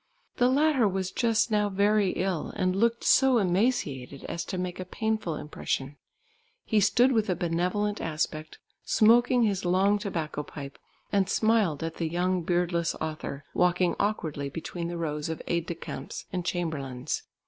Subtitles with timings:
[0.37, 4.83] The latter was just now very ill, and looked so emaciated as to make a
[4.83, 5.95] painful impression.
[6.65, 10.79] He stood with a benevolent aspect, smoking his long tobacco pipe,
[11.11, 15.75] and smiled at the young beardless author, walking awkwardly between the rows of aide de
[15.75, 17.21] camps and chamberlains.